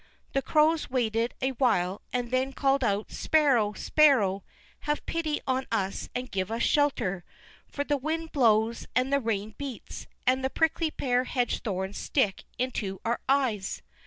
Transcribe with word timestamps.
The 0.33 0.41
Crows 0.41 0.89
waited 0.89 1.35
a 1.43 1.51
while 1.51 2.01
and 2.11 2.31
then 2.31 2.53
called 2.53 2.83
out: 2.83 3.11
"Sparrow, 3.11 3.73
Sparrow, 3.73 4.43
have 4.89 5.05
pity 5.05 5.39
on 5.45 5.67
us 5.71 6.09
and 6.15 6.31
give 6.31 6.49
us 6.51 6.63
shelter, 6.63 7.23
for 7.67 7.83
the 7.83 7.97
wind 7.97 8.31
blows 8.31 8.87
and 8.95 9.13
the 9.13 9.19
rain 9.21 9.53
beats, 9.59 10.07
and 10.25 10.43
the 10.43 10.49
prickly 10.49 10.89
pear 10.89 11.25
hedge 11.25 11.61
thorns 11.61 11.99
stick 11.99 12.45
into 12.57 12.99
our 13.05 13.19
eyes." 13.29 13.83